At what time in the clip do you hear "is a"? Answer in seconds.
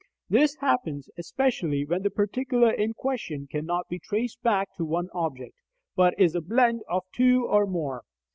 6.19-6.41